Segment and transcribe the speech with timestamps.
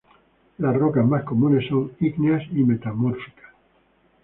[0.57, 3.51] Las rocas más comunes son ígneas y metamórficas.